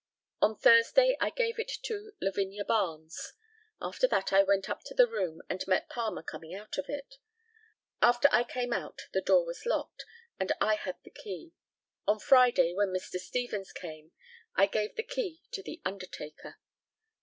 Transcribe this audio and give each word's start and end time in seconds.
On 0.41 0.57
Thursday 0.57 1.15
I 1.19 1.29
gave 1.29 1.59
it 1.59 1.71
to 1.83 2.13
Lavinia 2.19 2.65
Barnes. 2.65 3.33
After 3.79 4.07
that 4.07 4.33
I 4.33 4.41
went 4.41 4.67
up 4.67 4.81
to 4.85 4.95
the 4.95 5.07
room 5.07 5.43
and 5.47 5.63
met 5.67 5.89
Palmer 5.89 6.23
coming 6.23 6.55
out 6.55 6.79
of 6.79 6.89
it. 6.89 7.17
After 8.01 8.27
I 8.31 8.43
came 8.43 8.73
out 8.73 9.03
the 9.13 9.21
door 9.21 9.45
was 9.45 9.63
locked, 9.67 10.03
and 10.39 10.51
I 10.59 10.73
had 10.73 10.97
the 11.03 11.11
key. 11.11 11.53
On 12.07 12.17
Friday, 12.17 12.73
when 12.73 12.87
Mr. 12.89 13.19
Stevens 13.19 13.71
came, 13.71 14.11
I 14.55 14.65
gave 14.65 14.95
the 14.95 15.03
key 15.03 15.43
to 15.51 15.61
the 15.61 15.79
undertaker. 15.85 16.57